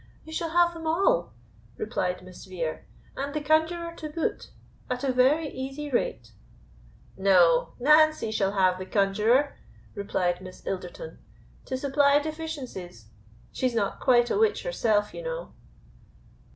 [0.25, 1.31] "You shall have them all,"
[1.77, 4.49] replied Miss Vere, "and the conjuror to boot,
[4.89, 6.31] at a very easy rate."
[7.15, 7.73] "No!
[7.79, 9.57] Nancy shall have the conjuror,"
[10.09, 11.19] said Miss Ilderton,
[11.65, 13.09] "to supply deficiencies;
[13.51, 15.53] she's not quite a witch herself, you know."